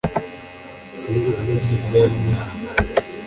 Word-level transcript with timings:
Sinigeze 1.01 1.39
ntekereza 1.45 1.85
kuba 1.85 2.01
umwarimu. 2.15 2.69